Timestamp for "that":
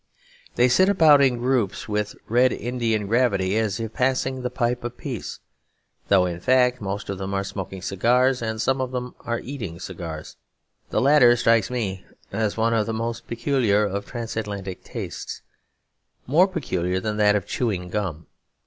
17.17-17.35